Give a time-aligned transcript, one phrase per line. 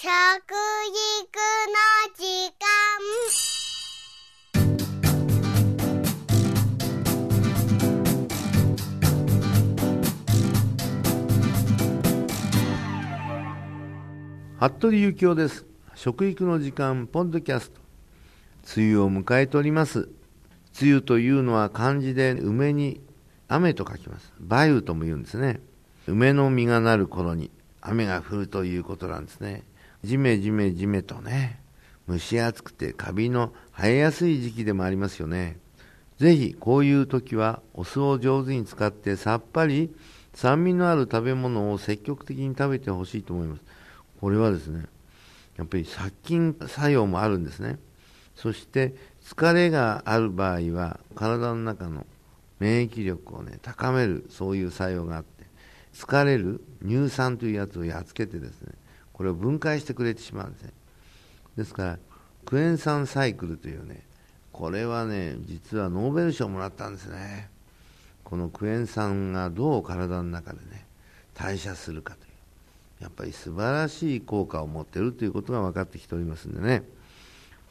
[0.00, 0.14] 食育の
[2.14, 2.22] 時
[2.54, 2.68] 間。
[14.68, 15.66] 服部幸男です。
[15.96, 17.80] 食育の時間ポッドキャスト。
[18.76, 20.08] 梅雨を迎えております。
[20.80, 23.00] 梅雨というのは漢字で梅に
[23.48, 24.32] 雨と書きます。
[24.38, 25.58] 梅雨とも言うんですね。
[26.06, 29.64] 梅の実がなる頃に雨が降るということなんですね。
[30.04, 31.60] じめじめじめとね
[32.08, 35.58] 蒸し暑くてカビの生えやすい時期でもありますよね。
[36.18, 39.94] ぜひこういう時はお酢を上手に使ってさっぱり
[40.34, 43.62] 酸味のある食べ物を積極的に食べてほしいと思います。
[44.20, 44.86] これはですね
[45.56, 47.78] やっぱり殺菌作用もあるんですね。
[48.34, 52.06] そして疲れがある場合は体の中の
[52.60, 55.44] 免疫力をね高めるそういう作用があって
[55.92, 58.72] 疲れる乳酸というやつをやっつけてですね
[59.18, 60.72] これを分解してくれてしまうんですね。
[61.56, 61.98] ですから
[62.46, 64.02] クエン酸サイクルというね
[64.52, 67.50] これはね実はノーベル賞をもらったんですね。
[68.24, 70.86] このクエン酸がどう体の中でね
[71.34, 72.28] 代謝するかとい
[73.00, 76.84] うやっぱり素晴らしい効果を持っているということが分かってきておりますんでね。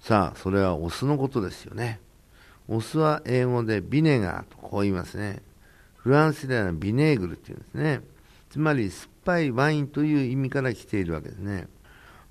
[0.00, 2.00] さあそれはお酢のことですよね。
[2.68, 5.42] お酢は英語でビネガーとこう言いますね。
[5.96, 8.00] フランスではビネーグルっていうんですね。
[8.50, 11.66] つまり酸っぱいワインという意味から来ているわけですね。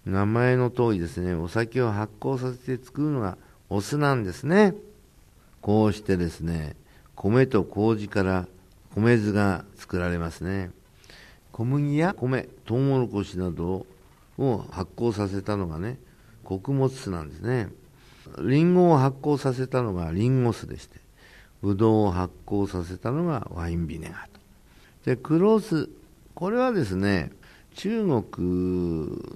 [0.06, 3.38] 名前の通りですねお酒を発酵させて作るのが
[3.70, 4.74] お酢なんですね。
[5.62, 6.76] こうしてですね
[7.16, 8.48] 米と麹から
[8.96, 10.72] 米酢が作られますね。
[11.52, 13.86] 小麦や米トウモロコシなど
[14.38, 15.98] を発酵させたのがね
[16.44, 17.70] 穀物酢なんですね。
[18.40, 21.00] リンゴを発酵させたのがリンゴ酢でして
[21.62, 24.40] ブドウを発酵させたのがワインビネガーと。
[25.06, 25.90] で黒酢
[26.36, 27.32] これはですね
[27.76, 28.24] 中国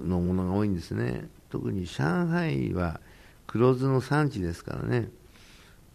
[0.08, 1.28] のものが多いんですね。
[1.50, 3.00] 特に上海は
[3.46, 5.08] 黒酢の産地ですからね。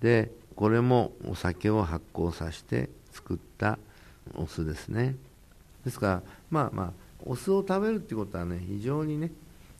[0.02, 3.80] でこれもお酒を発酵させて作った
[4.36, 5.16] お酢ですね。
[5.84, 6.94] ですからまあまあ
[7.26, 9.32] お酢を食べるってことはね非常にね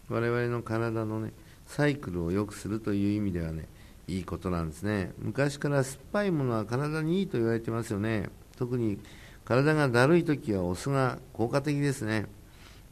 [0.10, 1.34] 我々の体のね
[1.68, 3.68] サイクルを良くするという意味ではね
[4.08, 5.12] いいことなんですね。
[5.18, 8.30] 昔から酸っぱいものは体にいいと言われてますよね。
[8.58, 9.00] 特に
[9.46, 12.26] 体がだるい時はお酢が効果的ですね。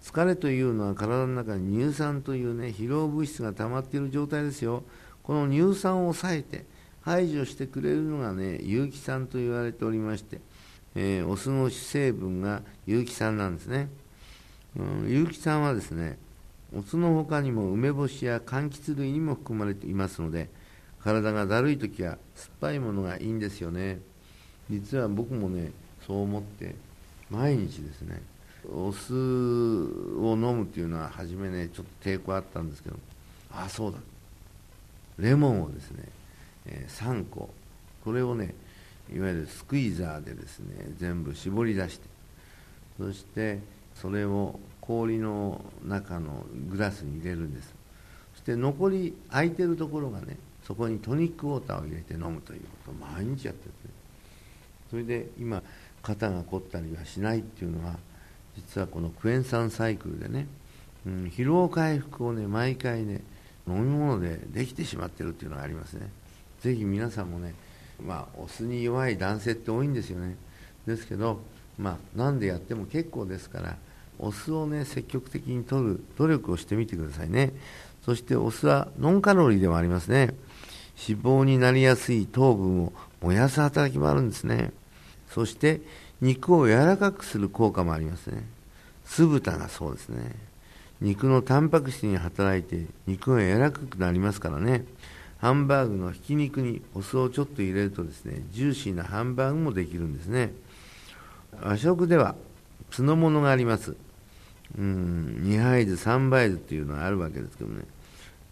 [0.04, 4.84] 疲れというのは体の中に乳酸というね疲労物質が溜まっている状態ですよ。
[5.24, 6.66] この乳酸を抑えて
[7.02, 10.42] 排除してくれるのがね有機酸と言われておりまして、
[10.96, 13.90] えー、お酢の主成分が有機酸なんですね、
[14.78, 16.18] うん、有機酸はですね
[16.78, 20.50] お酢の他にも梅干しや柑橘類にも含まれていますので
[21.04, 24.00] 体がだるい時は酸っぱいものがいいんですよね。
[24.70, 25.72] 実は僕もね
[26.06, 26.76] そう思って
[27.30, 28.22] 毎日ですね
[28.72, 32.96] お酢を飲むっていうのは初めねちょっと抵抗あったんですけど
[33.52, 33.98] ああそうだ
[35.20, 36.04] レモンをですね、
[36.66, 37.50] えー、3個
[38.04, 38.54] これをね
[39.14, 42.08] いわゆるスクイーザーでですね全部絞り出して
[42.98, 43.60] そして
[43.96, 47.74] それを氷の中のグラスに入れるんです。
[48.34, 50.38] そして残り空いてるところがね
[50.68, 53.92] そこにトニックウォーターを入れて飲むということを毎日やってるんですね。
[54.90, 55.64] それで今
[56.04, 57.96] 肩が凝ったりはしないっていうのは
[58.56, 60.48] 実はこのクエン酸サイクルでね、
[61.08, 63.22] うん、疲労回復をね毎回ね
[63.68, 66.10] 飲み物でできてしまってるっていうのがありますね。
[66.62, 67.56] ぜひ皆さんもね
[68.06, 70.36] まあお酢に弱い男性って多いんですよね。
[70.86, 71.40] ですけど
[71.78, 73.78] まあ何でやっても結構ですから
[74.20, 77.54] お酢をね積極的に摂る努力をしてみてくださいね。
[78.04, 80.36] そしてお酢はノンカロリーでもありますね。
[81.08, 84.72] 脂肪になりやすい糖分を燃やす働きもあるんですね。
[85.34, 85.82] そして
[86.22, 88.44] 肉を柔らかくする効果もありますね。
[89.04, 90.36] 酢豚がそうですね。
[91.02, 94.86] 肉のタンパク質に働いて肉が柔らかくなりますからね。
[95.40, 100.54] ハンバーグのひき肉にお酢をちょっと入れるとですねジューシーなハンバーグもできるんですね。
[101.62, 102.36] 和食では
[102.92, 103.96] 酢の物があります。
[104.78, 107.86] うん2杯酢3杯酢っていうのがあるわけですけどね。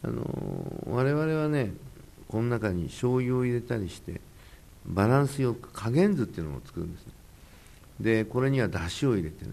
[0.04, 1.74] あの我々はね
[2.28, 4.20] この中に醤油を入れたりして
[4.86, 7.06] バランスよく加減酢っていうのを作るんです
[8.00, 9.52] でこれにはだしを入れてね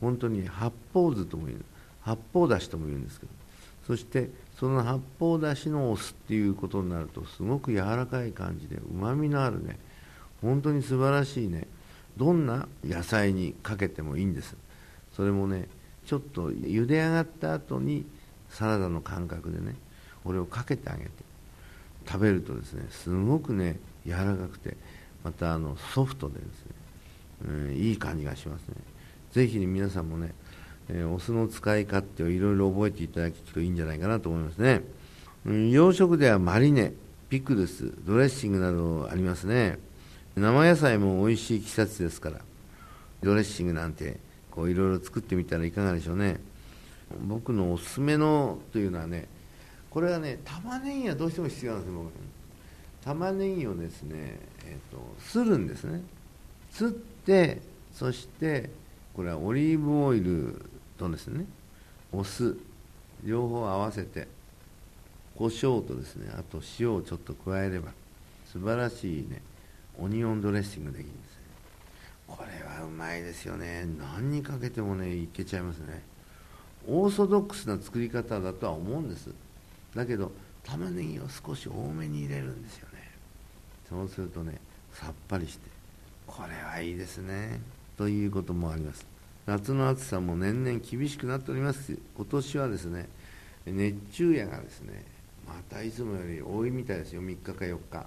[0.00, 1.64] 本当に八方酢とも言う
[2.02, 3.32] 八方だしとも言うんですけど
[3.86, 9.78] そしてその八方だしのお酢っていうことになるとすごく柔らかい感じでうまみのあるね
[10.42, 11.66] 本当に素晴らしいね
[12.16, 14.56] どんな野菜にかけてもいいんです。
[15.16, 15.68] それもね
[16.04, 18.04] ちょっと茹で上がった後に
[18.50, 19.74] サラダの感覚でね
[20.24, 21.10] これをかけてあげて
[22.06, 24.76] 食べるとですねすごくね柔らかくて
[25.24, 26.72] またあのソフトでですね、
[27.48, 28.76] うん、いい感じがしますね。
[29.32, 30.32] ぜひ皆さんもね
[30.88, 34.82] えー、お酢の使い勝手をいろいろ覚えていただくといいんじゃないかなと思いますね、
[35.44, 36.92] うん、洋食ではマリネ
[37.28, 39.78] ピクルスドレッシングなどありますね。
[40.36, 42.40] 生野菜も美味しい季節ですから
[43.22, 44.18] ドレッシングなんて
[44.50, 46.38] こういろいろ作ってみたらいかがでしょうね。
[47.26, 49.28] 僕のおすすめのというのはね
[49.90, 52.12] これはね玉ねぎはどうしても必要なんですよ僕。
[53.04, 56.02] 玉ねぎをですね、えーと、するんですね。
[56.70, 57.60] すって
[57.92, 58.70] そして
[59.14, 60.62] これはオリーブオイル
[60.98, 61.46] とですね
[62.12, 62.56] お酢
[63.24, 64.28] 両方合わせて
[65.34, 67.92] 胡椒とですねあと塩をちょっと加えれば
[68.44, 69.40] 素晴らしいね
[69.98, 71.36] オニオンドレッシングできるんですね。
[72.26, 73.86] これはうまいですよね。
[73.98, 76.02] 何にかけてもねいけちゃいますね。
[76.86, 79.30] オーソドックスな作り方だとは思うんです。
[79.94, 80.32] だけど
[80.66, 83.08] 玉ねぎを少し多めに入れるんですよね。
[83.88, 84.58] そうするとね
[84.92, 85.70] さっぱりして
[86.26, 87.60] これはいいですね
[87.96, 89.06] ということもあります。
[89.46, 91.96] 夏の暑さも年々厳しくなっております。
[92.16, 93.08] 今年はですね
[93.64, 95.04] 熱中夜がですね
[95.46, 97.22] またいつもより多いみたいですよ。
[97.22, 98.06] 3日か4日。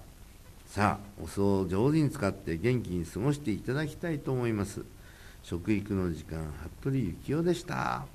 [0.68, 4.84] さあお酢を上手に使って元気に過ごしていただきたいと思います。
[5.44, 8.06] 食育の時間服部幸男でした。